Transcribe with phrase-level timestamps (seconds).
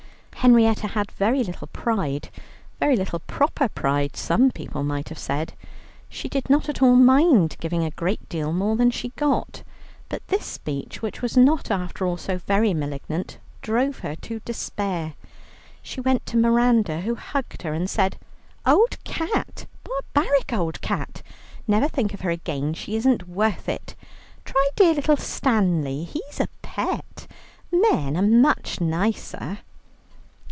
[0.43, 2.31] Henrietta had very little pride,
[2.79, 5.53] very little proper pride some people might have said;
[6.09, 9.61] she did not at all mind giving a great deal more than she got.
[10.09, 15.13] But this speech, which was not, after all, so very malignant, drove her to despair.
[15.83, 18.17] She went to Miranda, who hugged her, and said:
[18.65, 19.67] "Old cat!
[19.83, 21.21] barbaric old cat!
[21.67, 23.93] Never think of her again, she isn't worth it.
[24.43, 27.27] Try dear little Stanley, he's a pet;
[27.71, 29.59] men are much nicer."